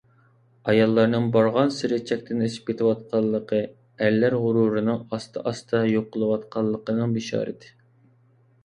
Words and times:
ئاياللارنىڭ 0.71 1.27
بارغانسېرى 1.35 1.99
چەكتىن 2.11 2.41
ئېشىپ 2.47 2.65
كېتىۋاتقانلىقى 2.71 3.61
ئەرلەر 4.07 4.39
غۇرۇرىنىڭ 4.47 5.05
ئاستا-ئاستا 5.11 5.85
يوقىلىۋاتقانلىقىنىڭ 5.95 7.17
بېشارىتى. 7.21 7.73